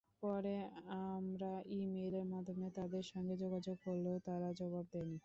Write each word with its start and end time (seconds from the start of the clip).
পরে 0.23 0.55
আমরা 1.07 1.51
ই-মেইলের 1.71 2.25
মাধ্যমে 2.25 2.67
তাদের 2.77 3.03
সঙ্গে 3.11 3.35
যোগাযোগ 3.43 3.75
করলেও 3.85 4.17
তারা 4.27 4.49
জবাব 4.59 4.85
দেয়নি। 4.93 5.17